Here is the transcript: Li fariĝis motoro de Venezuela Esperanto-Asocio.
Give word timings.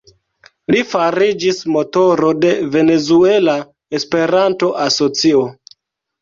Li 0.75 0.79
fariĝis 0.93 1.59
motoro 1.75 2.31
de 2.45 2.53
Venezuela 2.77 3.55
Esperanto-Asocio. 4.01 5.45